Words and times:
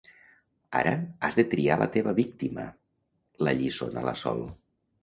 Ara 0.79 0.93
has 1.27 1.37
de 1.41 1.45
triar 1.53 1.77
la 1.83 1.89
teva 1.97 2.15
víctima 2.23 2.67
—l'alliçona 3.47 4.09
la 4.11 4.21
Sol. 4.27 4.45